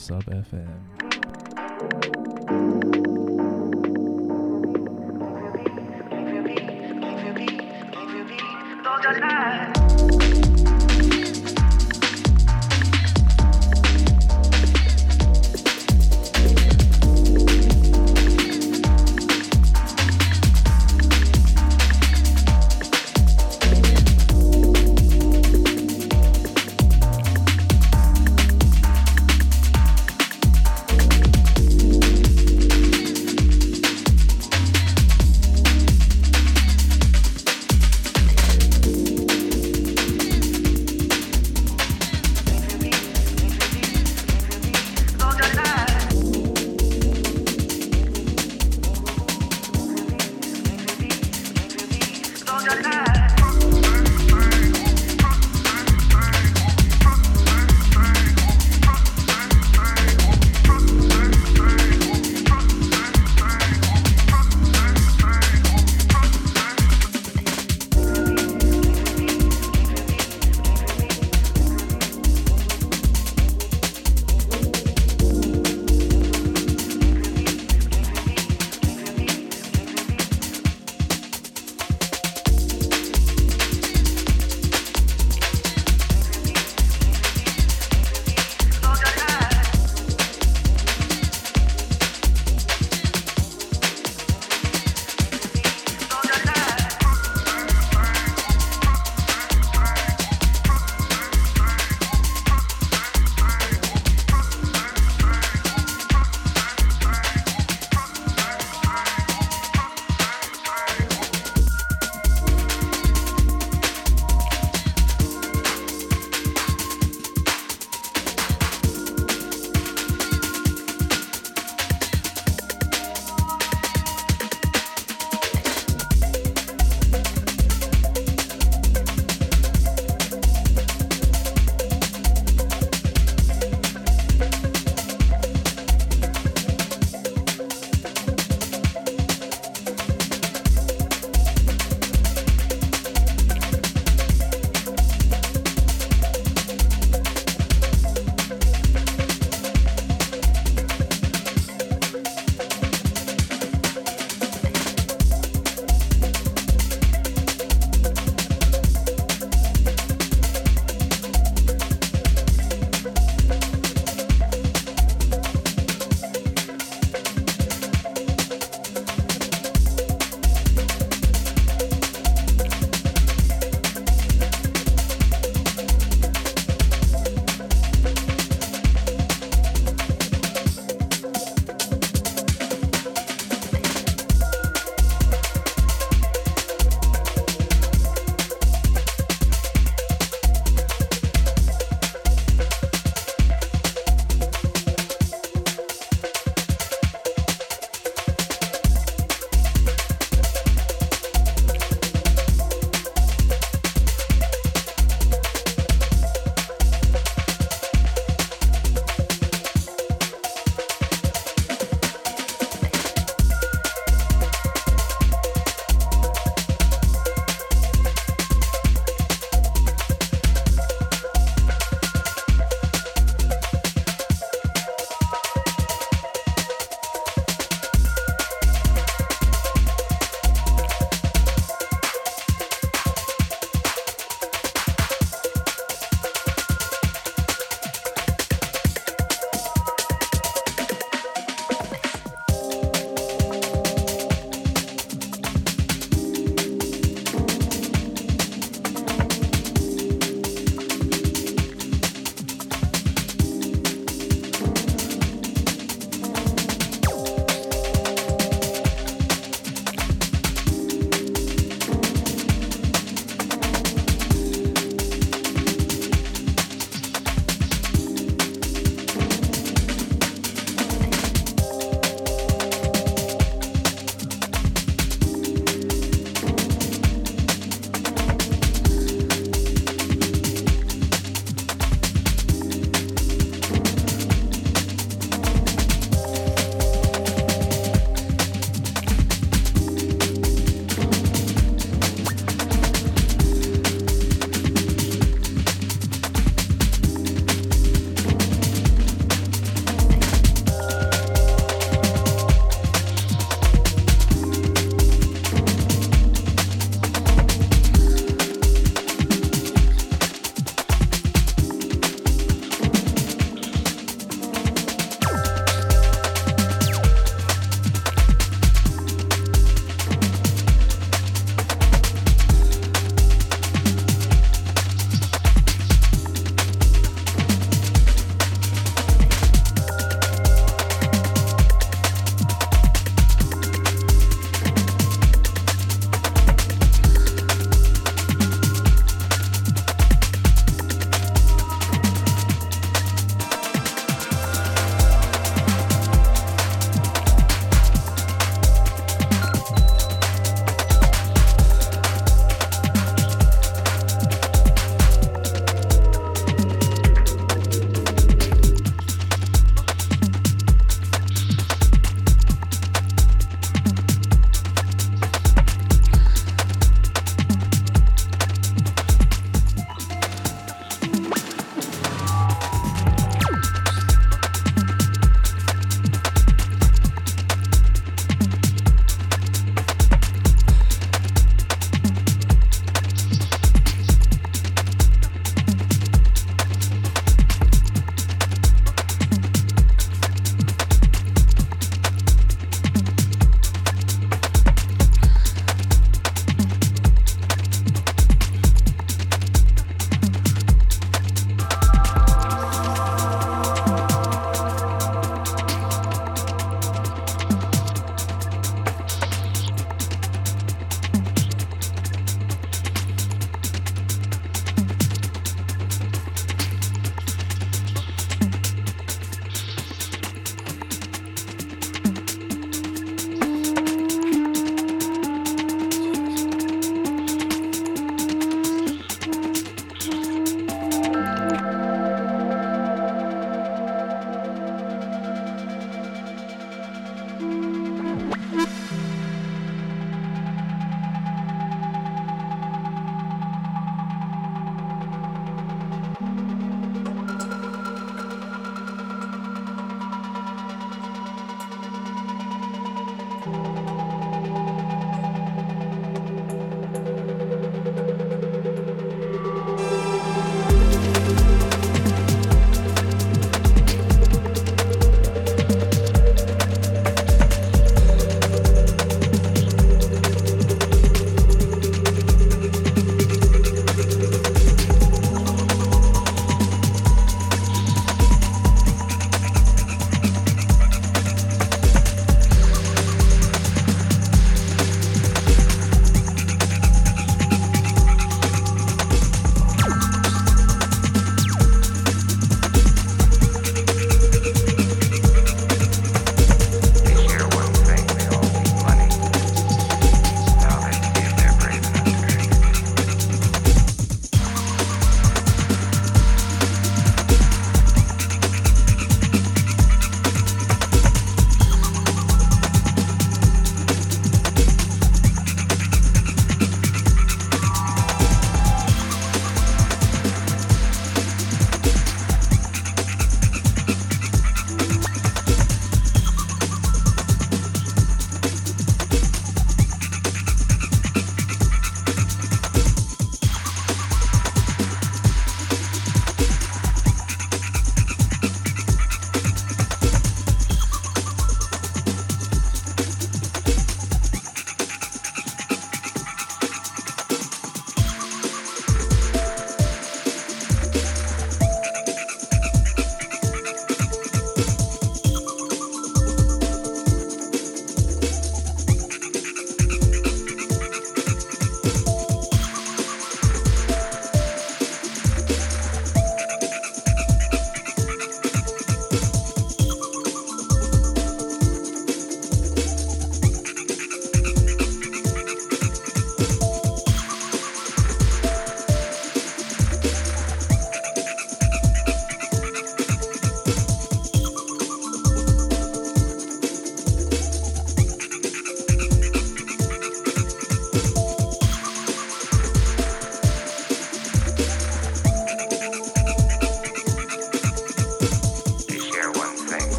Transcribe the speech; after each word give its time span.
Sub 0.00 0.24
FM. 0.24 0.89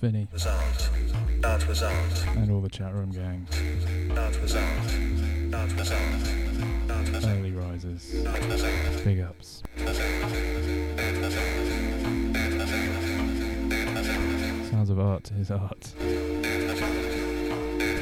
Finny. 0.00 0.26
And 2.34 2.50
all 2.50 2.62
the 2.62 2.70
chat 2.70 2.94
room 2.94 3.10
gang. 3.10 3.46
Early 7.22 7.52
risers. 7.52 8.14
Big 9.04 9.20
ups. 9.20 9.62
Sounds 14.70 14.88
of 14.88 14.98
art 14.98 15.30
is 15.38 15.50
art. 15.50 15.92
A 16.00 16.02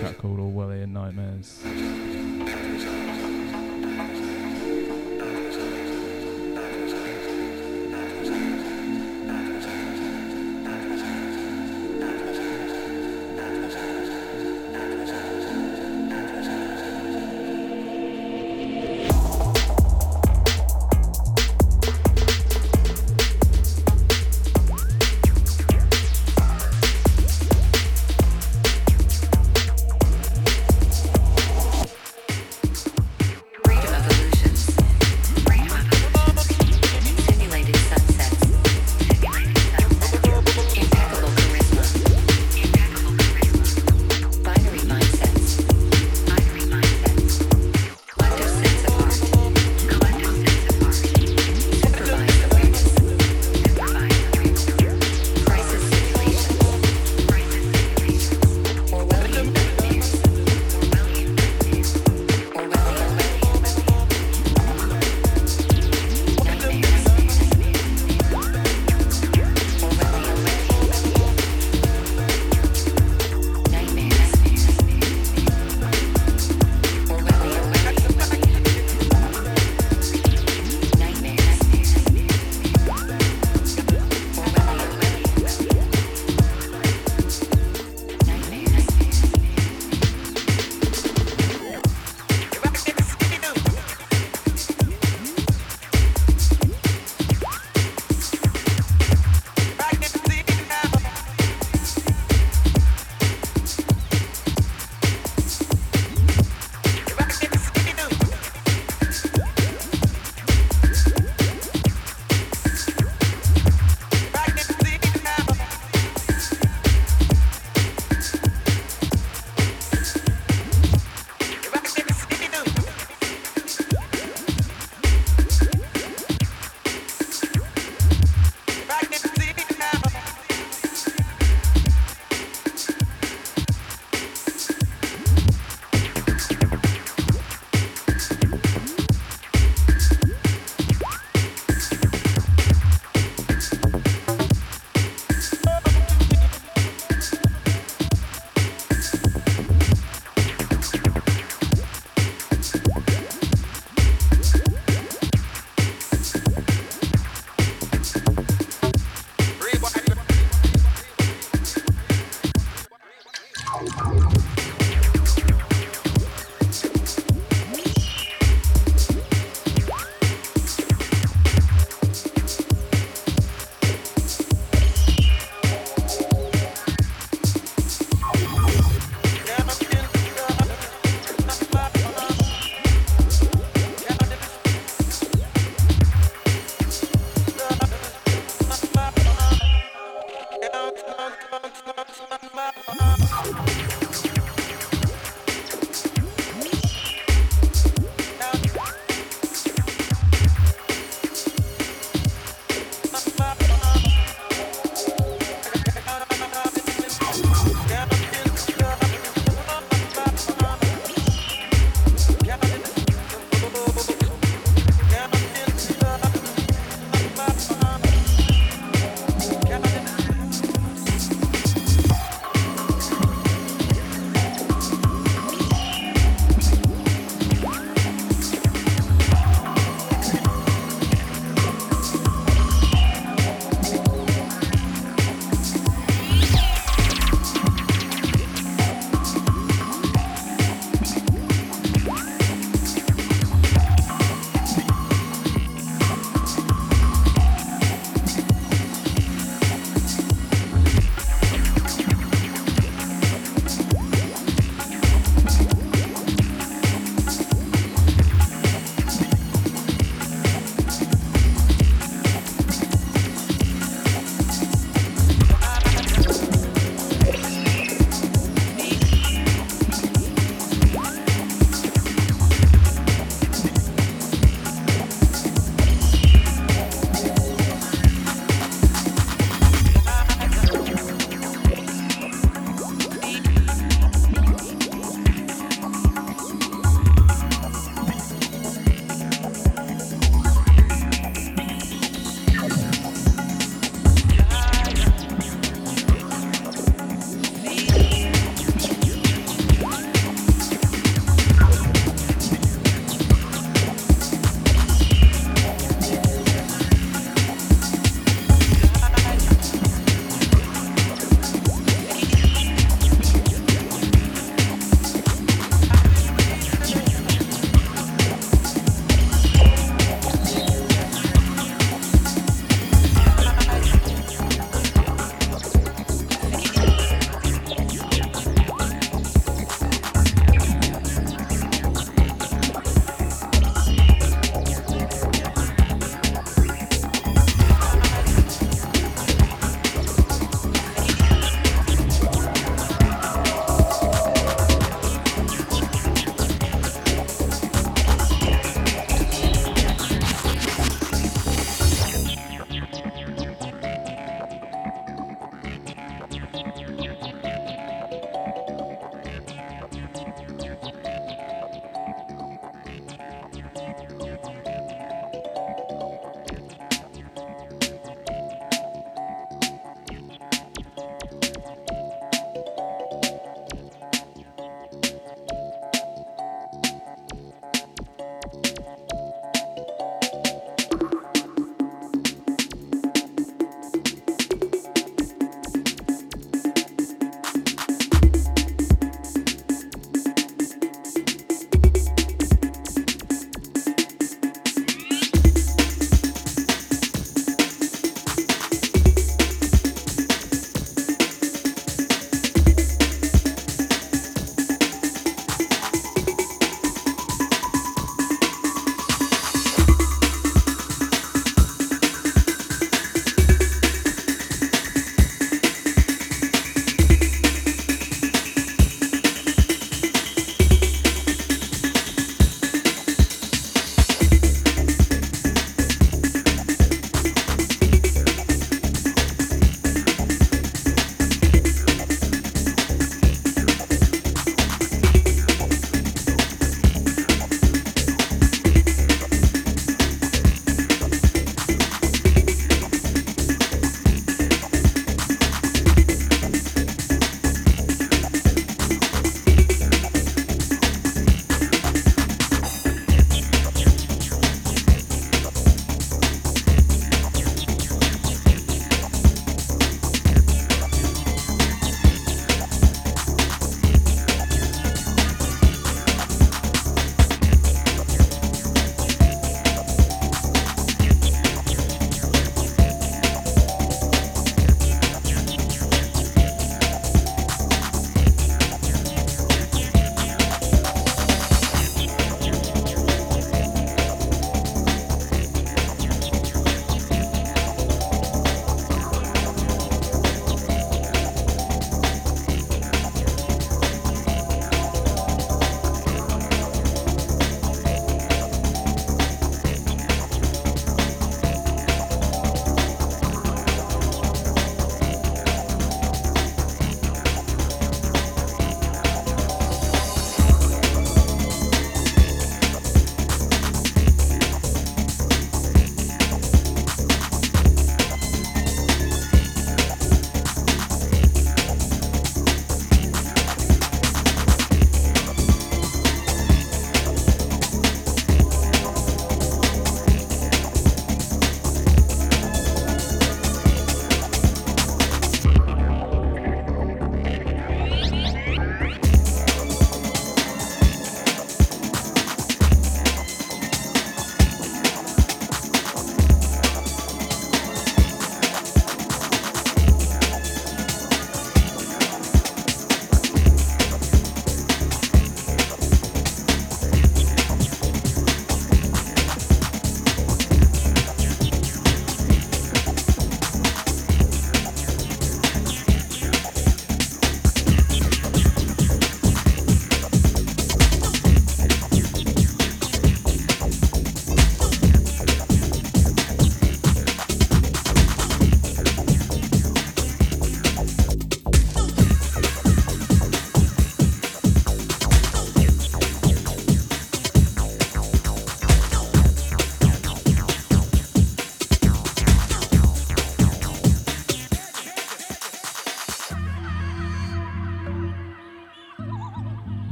track 0.00 0.18
called 0.18 0.40
Orwellian 0.40 0.88
Nightmares. 0.88 1.62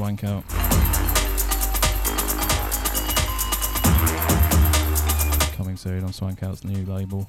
By 0.00 0.16
Swank 0.16 0.24
Out. 0.24 0.48
Coming 5.56 5.76
soon 5.76 6.04
on 6.04 6.10
Swankout's 6.10 6.64
new 6.64 6.86
label. 6.86 7.28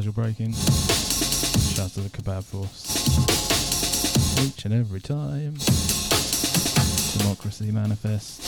Casual 0.00 0.14
breaking. 0.14 0.50
Shout 0.54 1.90
to 1.90 2.00
the 2.00 2.08
kebab 2.08 2.42
force. 2.42 2.96
Each 4.42 4.64
and 4.64 4.72
every 4.72 5.00
time. 5.00 5.58
Democracy 7.18 7.70
manifest. 7.70 8.40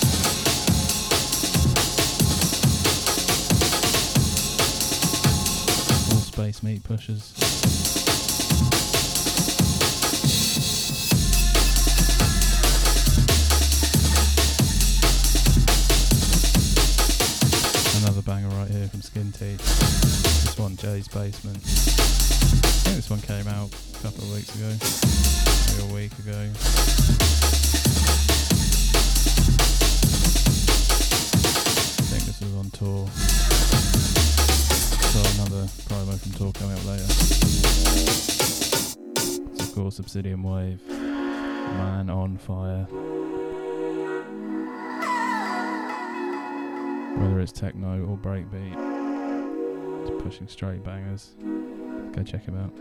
All 6.11 6.21
space 6.21 6.63
meat 6.63 6.83
pushers. 6.85 7.42
Basement. 21.13 21.59
I 21.59 21.61
think 22.85 22.97
this 22.97 23.11
one 23.11 23.21
came 23.21 23.47
out 23.47 23.71
a 23.71 24.03
couple 24.03 24.25
of 24.25 24.33
weeks 24.33 24.55
ago, 24.57 24.71
maybe 25.69 25.83
a 25.91 25.95
week 25.95 26.19
ago. 26.19 26.49
I 31.99 32.05
think 32.09 32.25
this 32.25 32.41
was 32.41 32.55
on 32.55 32.71
tour. 32.71 33.07
So 35.13 35.21
another 35.37 35.69
promo 35.85 36.19
from 36.19 36.33
tour 36.33 36.53
coming 36.53 36.77
up 36.79 36.85
later. 36.87 37.05
It's 39.53 39.69
of 39.69 39.75
course 39.75 39.99
Obsidian 39.99 40.43
Wave. 40.43 40.81
Man 40.89 42.09
on 42.09 42.39
fire. 42.39 42.87
Whether 47.19 47.41
it's 47.41 47.53
techno 47.53 48.03
or 48.07 48.17
breakbeat, 48.17 48.92
pushing 50.23 50.47
straight 50.47 50.85
bangers. 50.85 51.33
Go 52.13 52.23
check 52.23 52.45
him 52.45 52.57
out. 52.59 52.73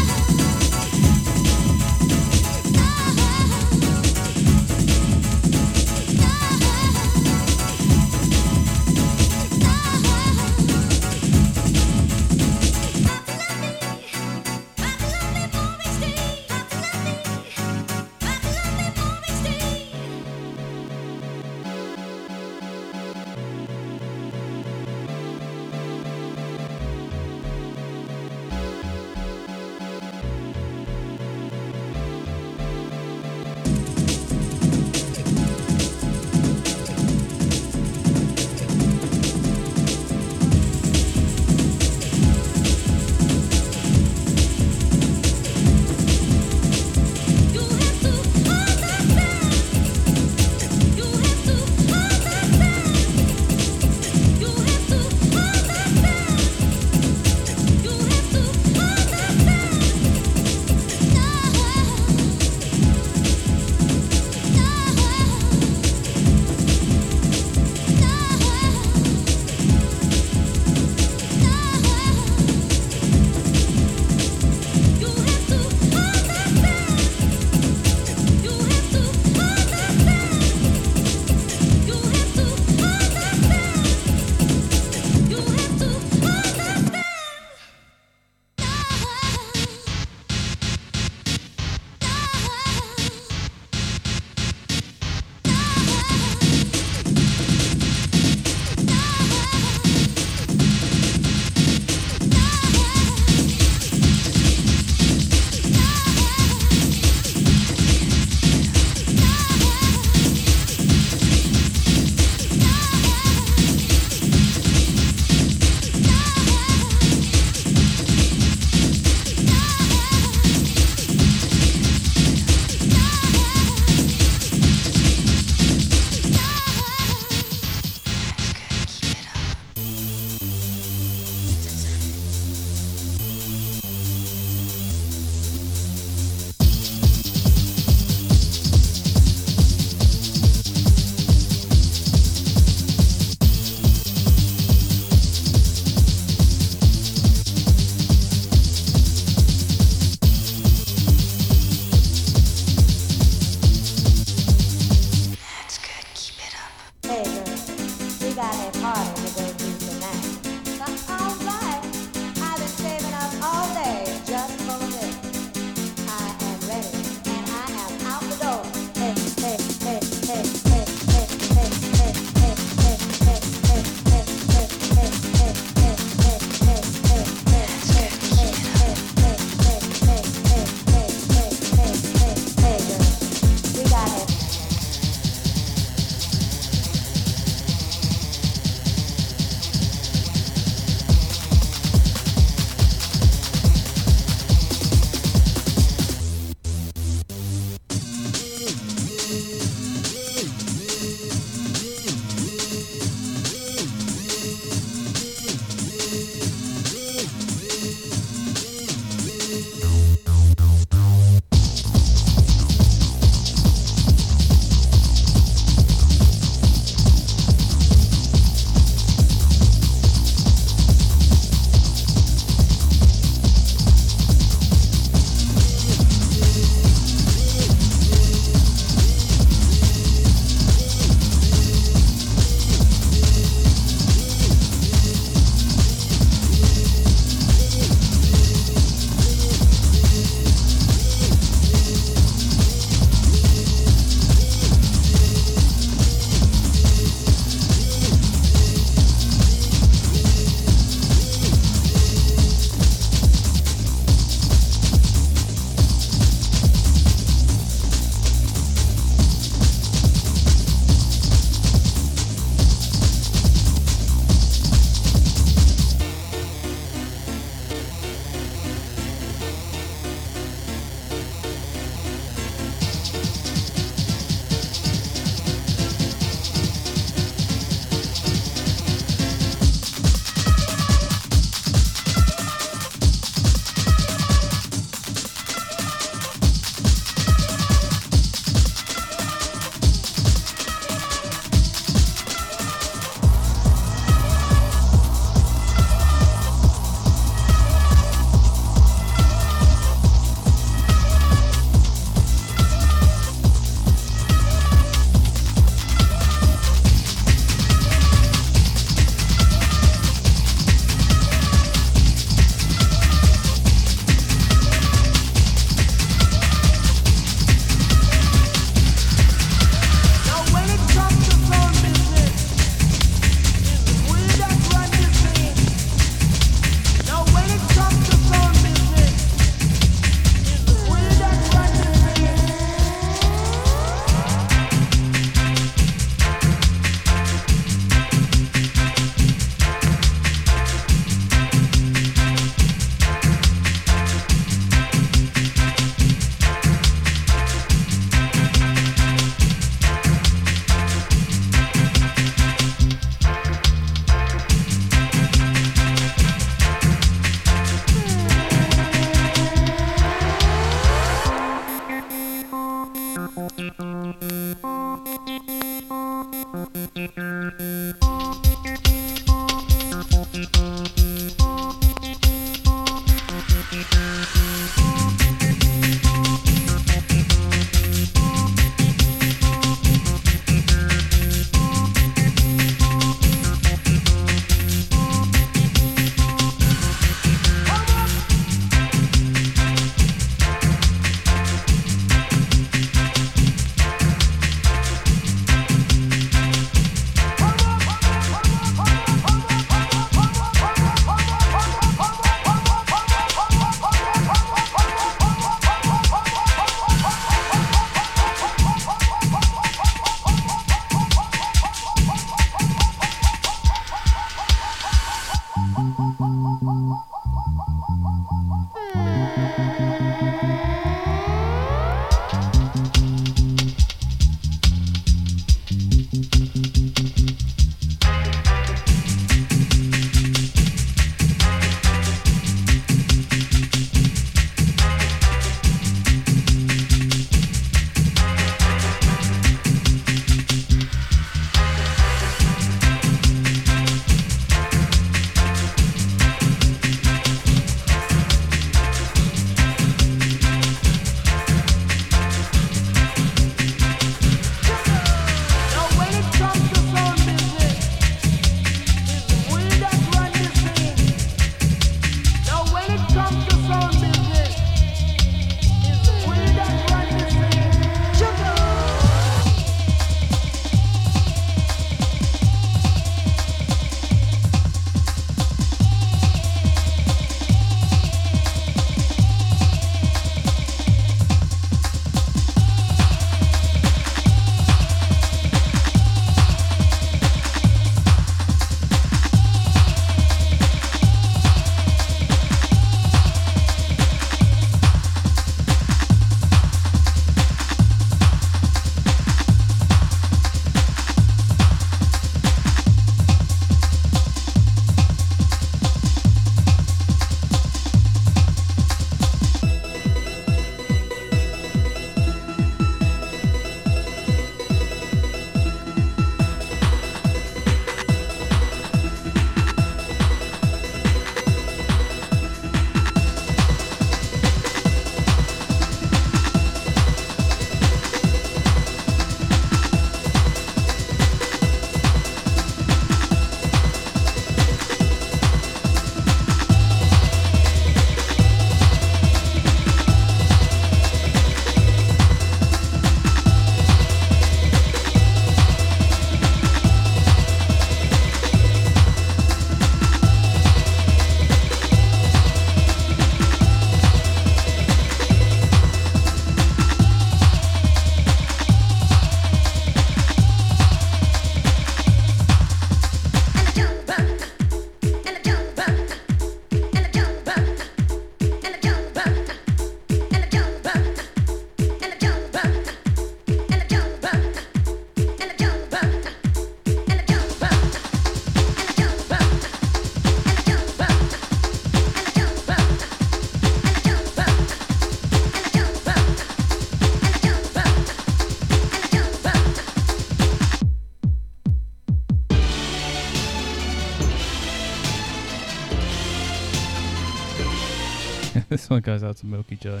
One 598.94 599.00
goes 599.00 599.24
out 599.24 599.36
to 599.36 599.44
Milky 599.44 599.74
Joy. 599.74 600.00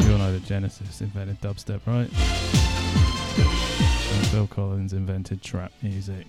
You 0.00 0.12
all 0.12 0.18
know 0.18 0.32
that 0.32 0.44
Genesis 0.46 1.00
invented 1.00 1.40
dubstep, 1.40 1.80
right? 1.86 2.10
And 4.12 4.26
Phil 4.30 4.48
Collins 4.48 4.94
invented 4.94 5.42
trap 5.42 5.70
music 5.80 6.26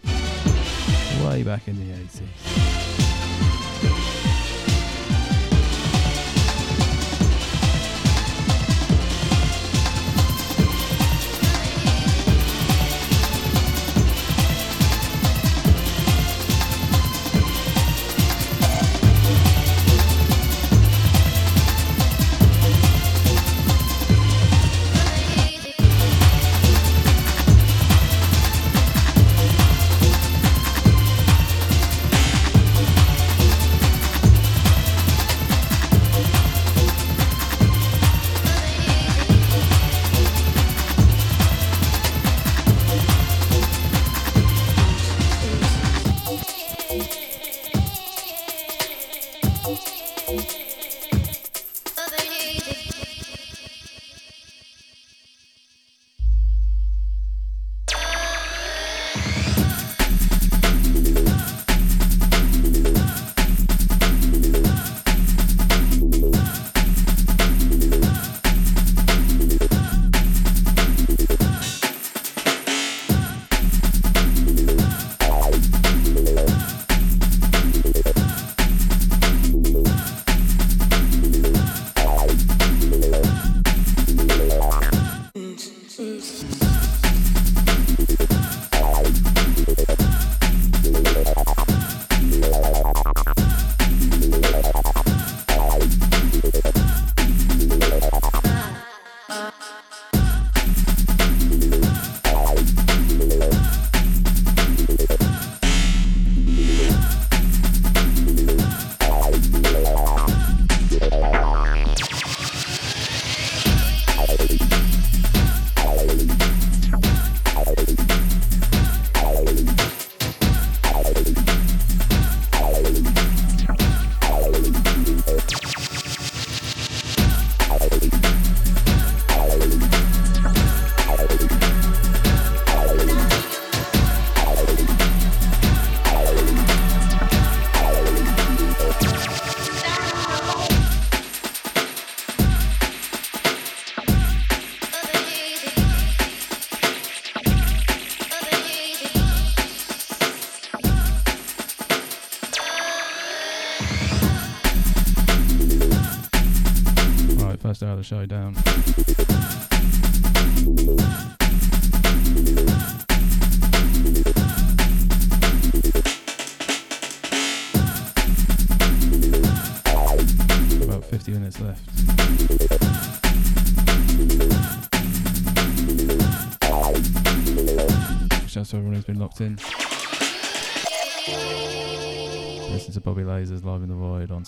way 1.25 1.41
back 1.41 1.67
in 1.67 1.79
the 1.79 1.95
80s. 1.97 2.82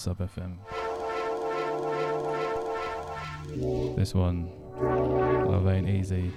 Sub 0.06 0.20
FM. 0.20 0.56
This 3.96 4.14
one, 4.14 4.52
Love 4.80 5.68
Ain't 5.68 5.90
Easy, 5.90 6.32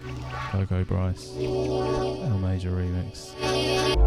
Coco 0.51 0.85
Bryce, 0.85 1.35
L 1.37 2.39
Major 2.39 2.71
remix. 2.71 3.98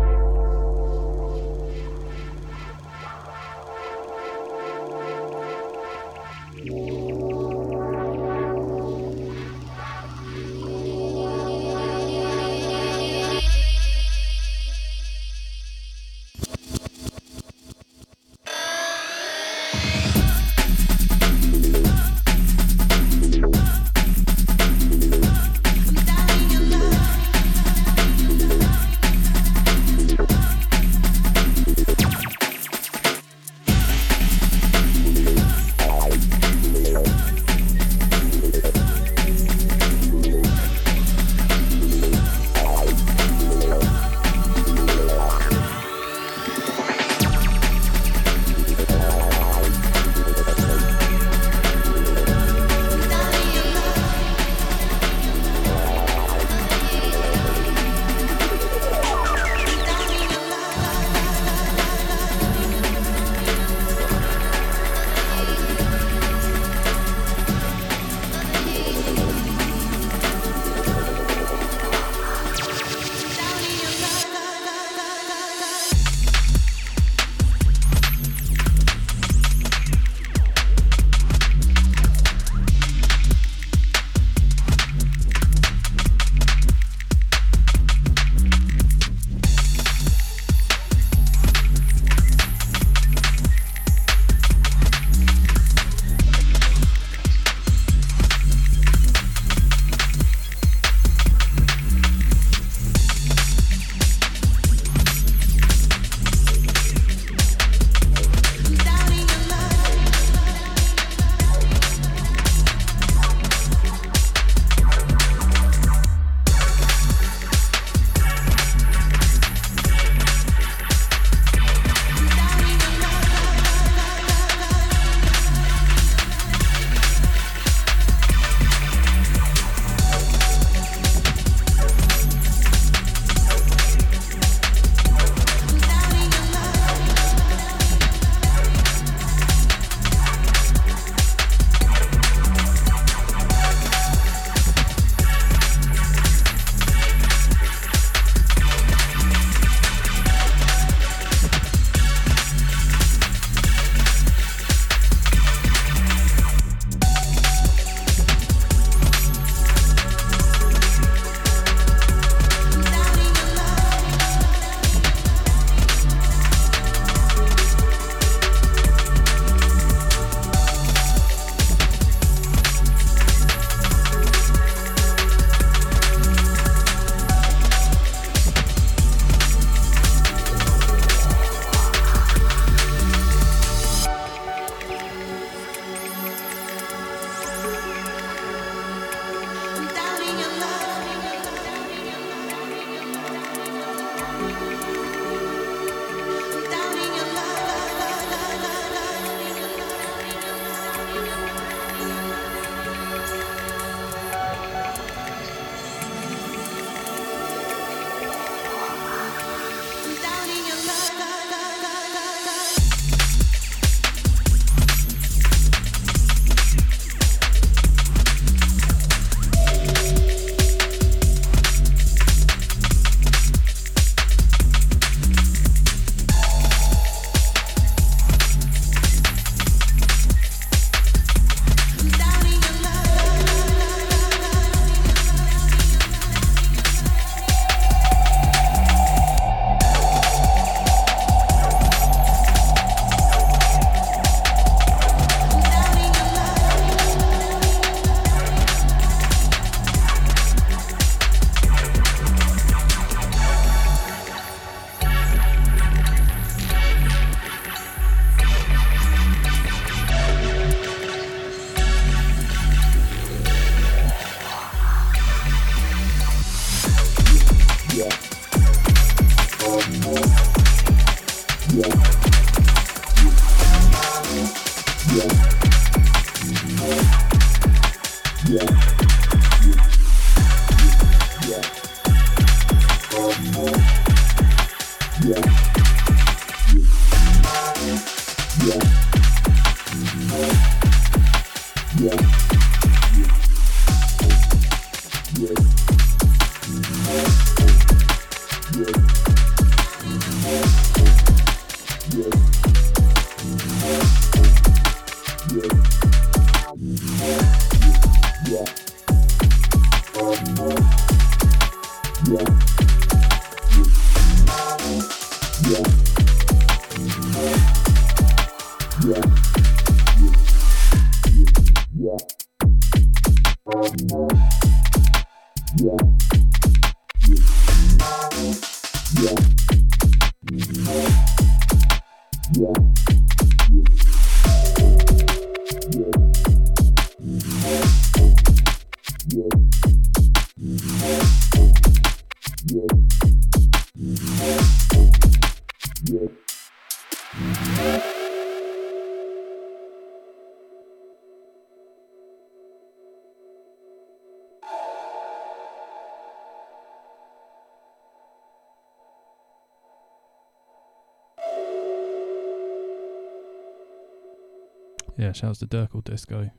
Shouts 365.42 365.58
to 365.58 365.66
Dirkle 365.66 366.04
Disco. 366.04 366.52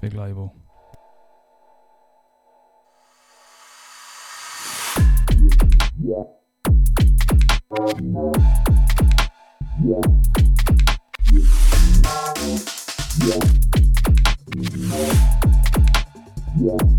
Big 0.00 0.14
label. 0.14 0.54
Yeah. 16.58 16.95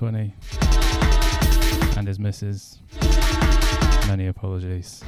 20 0.00 0.32
and 1.98 2.08
his 2.08 2.18
missus. 2.18 2.78
Many 4.08 4.28
apologies. 4.28 5.04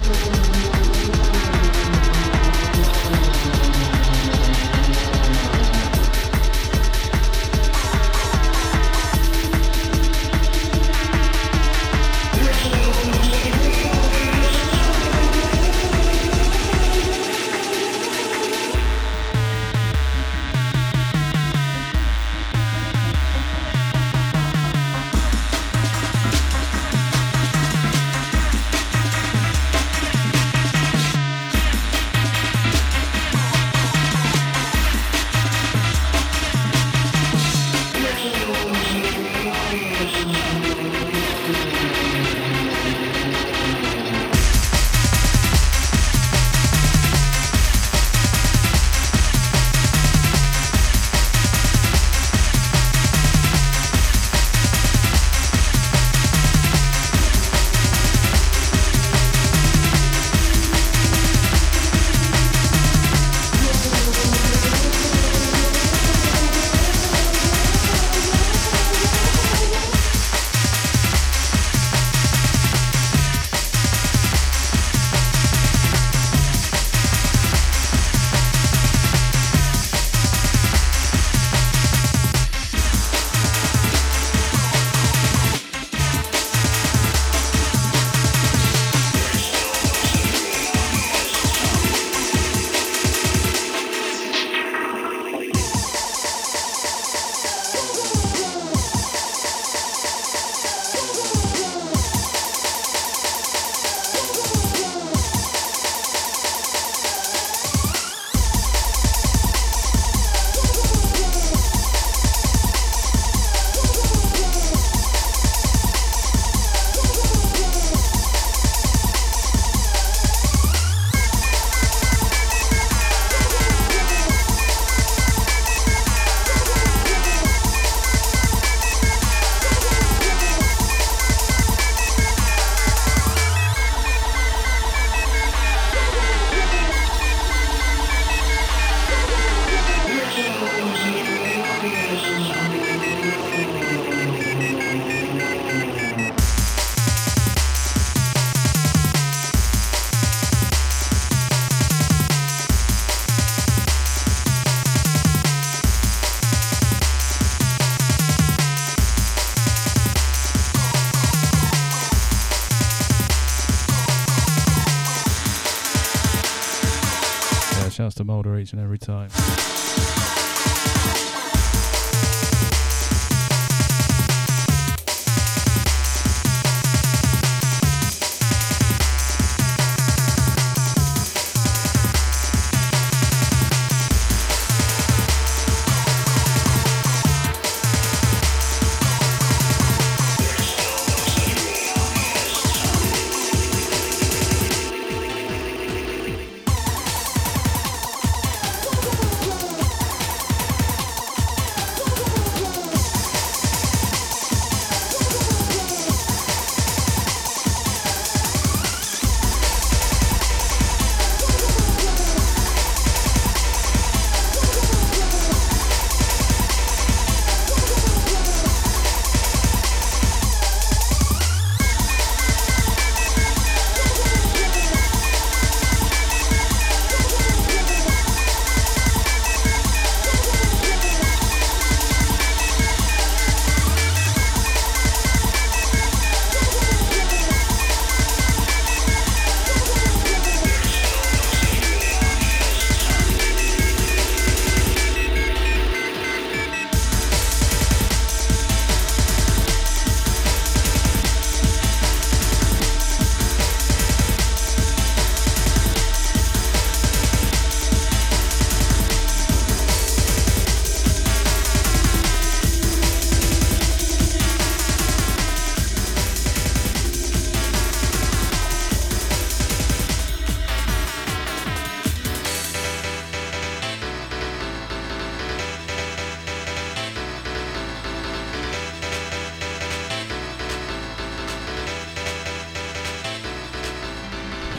To 168.71 168.77
Moulder 168.77 168.95
each 168.95 169.62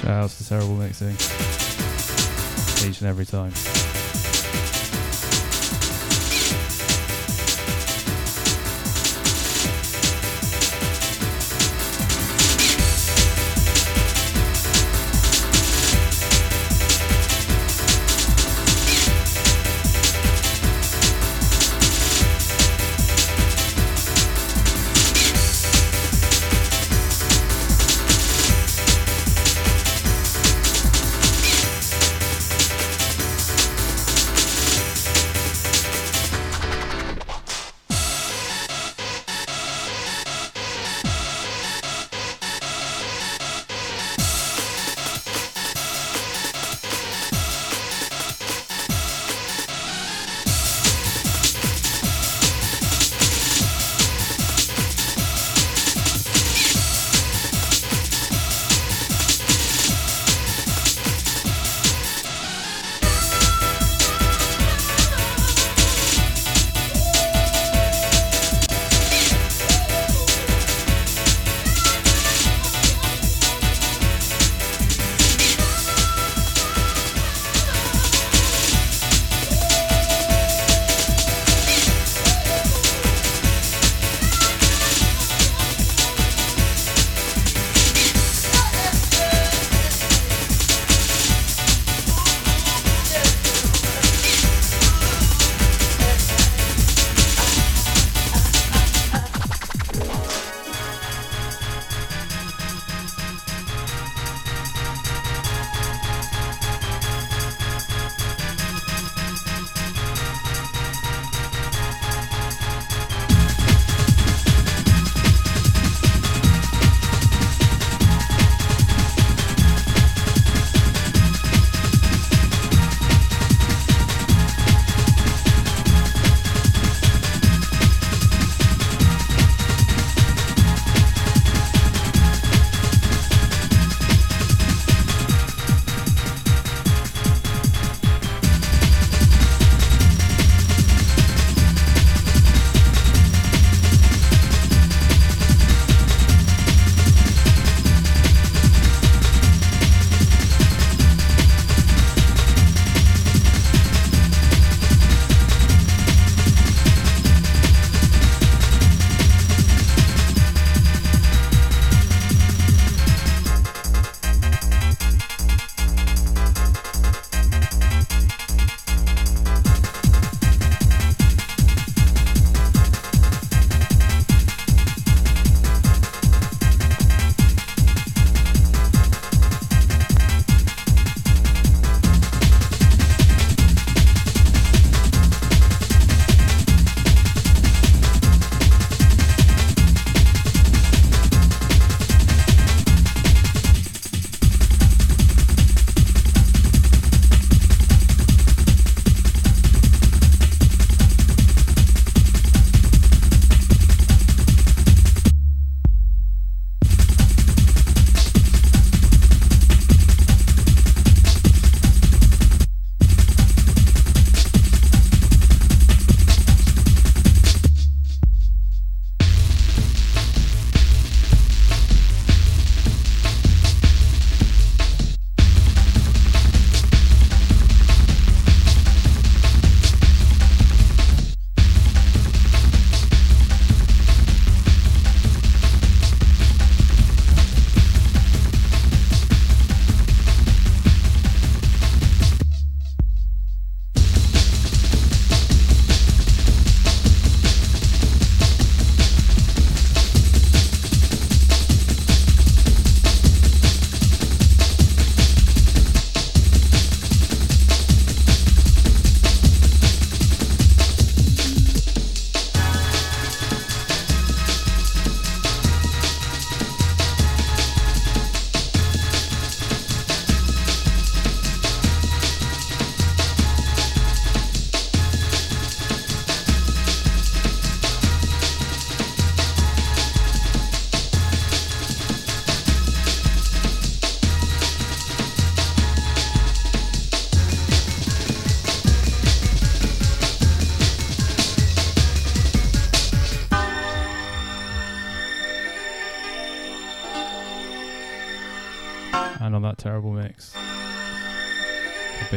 every 0.05 0.27
time. 0.27 0.49
terrible 0.49 0.75
mixing. 0.75 1.13
Each 2.89 2.99
and 2.99 3.09
every 3.09 3.25
time. 3.25 3.92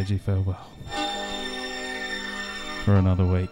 You 0.09 0.19
farewell 0.19 0.69
for 2.85 2.95
another 2.95 3.25
week. 3.25 3.51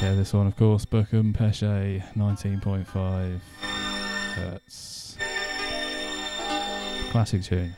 Yeah, 0.00 0.14
this 0.14 0.32
one, 0.32 0.46
of 0.46 0.56
course, 0.56 0.86
Bukem 0.86 1.36
Peshay 1.36 2.02
19.5 2.16 3.40
hertz. 4.34 5.18
Classic 7.10 7.42
tune. 7.42 7.76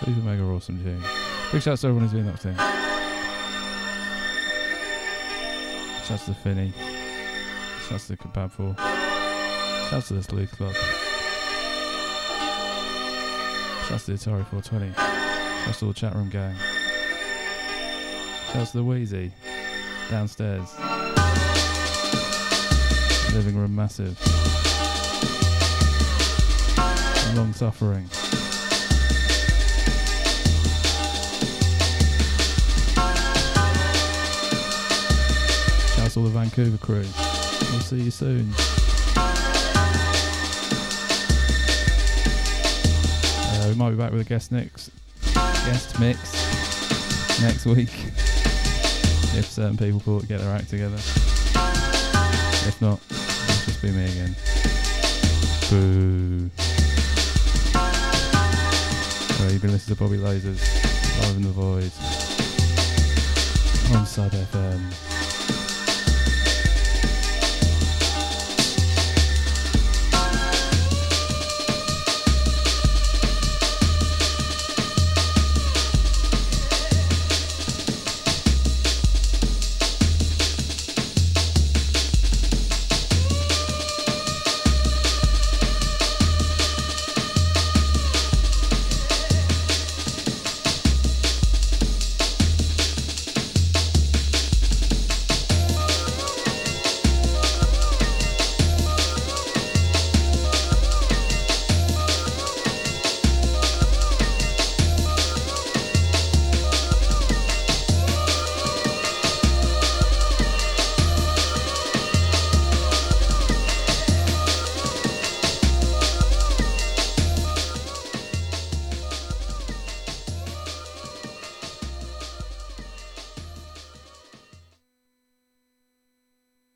Super 0.00 0.20
mega 0.20 0.42
awesome 0.42 0.82
tune. 0.84 1.02
Big 1.50 1.62
shouts 1.62 1.80
to 1.80 1.86
everyone 1.86 2.08
who's 2.08 2.12
been 2.12 2.26
locked 2.26 2.44
in. 2.44 2.56
Shouts 6.04 6.26
to 6.26 6.34
Finny. 6.34 6.74
Shouts 7.88 8.08
to 8.08 8.16
Kebab4. 9.92 9.98
Shouts 9.98 10.08
to 10.08 10.14
the 10.14 10.22
Sleuth 10.22 10.56
Club. 10.56 10.74
Shouts 13.88 14.06
to 14.06 14.12
the 14.12 14.18
Atari 14.18 14.46
420. 14.46 14.92
Shouts 15.64 15.78
to 15.80 15.84
the 15.86 15.92
chat 15.92 16.14
room 16.14 16.30
gang. 16.30 16.56
Shouts 18.52 18.70
to 18.70 18.78
the 18.78 18.84
Wheezy. 18.84 19.32
Downstairs. 20.10 20.74
Living 23.34 23.56
room 23.56 23.74
massive. 23.74 24.18
Long 27.36 27.52
suffering. 27.52 28.08
Shouts 35.96 36.14
to 36.14 36.20
all 36.20 36.24
the 36.24 36.30
Vancouver 36.30 36.78
crew. 36.78 37.04
We'll 37.70 37.80
see 37.80 38.00
you 38.00 38.10
soon. 38.10 38.52
We 43.72 43.78
might 43.78 43.90
be 43.90 43.96
back 43.96 44.12
with 44.12 44.20
a 44.20 44.24
guest 44.24 44.52
next 44.52 44.90
guest 45.32 45.98
mix 45.98 47.40
next 47.40 47.64
week 47.64 47.88
if 49.34 49.46
certain 49.46 49.78
people 49.78 49.98
pull 49.98 50.20
get 50.20 50.40
their 50.40 50.54
act 50.54 50.68
together. 50.68 50.96
If 52.66 52.76
not, 52.82 53.00
it'll 53.08 53.64
just 53.64 53.80
be 53.80 53.90
me 53.90 54.04
again. 54.04 54.36
Boo. 55.70 56.50
So 59.38 59.48
you've 59.48 59.62
been 59.62 59.72
listening 59.72 59.96
to 59.96 60.02
Bobby 60.02 60.18
Lasers 60.18 60.60
live 61.22 61.36
in 61.36 61.42
the 61.42 61.48
void 61.48 61.90
on 63.96 64.04
Sub 64.04 64.32
FM. 64.32 65.11